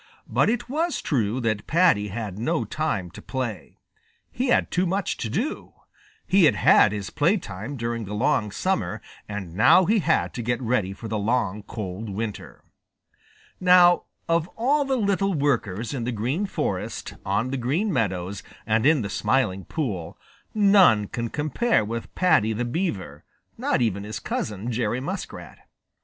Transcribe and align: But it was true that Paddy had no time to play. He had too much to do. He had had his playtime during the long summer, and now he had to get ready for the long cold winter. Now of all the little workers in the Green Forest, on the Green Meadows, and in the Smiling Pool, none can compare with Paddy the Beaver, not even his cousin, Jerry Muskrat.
But 0.27 0.49
it 0.49 0.67
was 0.67 0.99
true 0.99 1.39
that 1.41 1.67
Paddy 1.67 2.07
had 2.07 2.39
no 2.39 2.65
time 2.65 3.11
to 3.11 3.21
play. 3.21 3.77
He 4.31 4.47
had 4.47 4.71
too 4.71 4.87
much 4.87 5.15
to 5.17 5.29
do. 5.29 5.73
He 6.25 6.45
had 6.45 6.55
had 6.55 6.91
his 6.91 7.11
playtime 7.11 7.77
during 7.77 8.05
the 8.05 8.15
long 8.15 8.49
summer, 8.49 8.99
and 9.29 9.53
now 9.53 9.85
he 9.85 9.99
had 9.99 10.33
to 10.33 10.41
get 10.41 10.59
ready 10.59 10.91
for 10.91 11.07
the 11.07 11.19
long 11.19 11.61
cold 11.61 12.09
winter. 12.09 12.63
Now 13.59 14.05
of 14.27 14.47
all 14.57 14.85
the 14.85 14.97
little 14.97 15.35
workers 15.35 15.93
in 15.93 16.03
the 16.03 16.11
Green 16.11 16.47
Forest, 16.47 17.13
on 17.23 17.51
the 17.51 17.55
Green 17.57 17.93
Meadows, 17.93 18.41
and 18.65 18.87
in 18.87 19.03
the 19.03 19.07
Smiling 19.09 19.65
Pool, 19.65 20.17
none 20.51 21.05
can 21.09 21.29
compare 21.29 21.85
with 21.85 22.15
Paddy 22.15 22.53
the 22.53 22.65
Beaver, 22.65 23.23
not 23.55 23.83
even 23.83 24.03
his 24.03 24.19
cousin, 24.19 24.71
Jerry 24.71 24.99
Muskrat. 24.99 25.59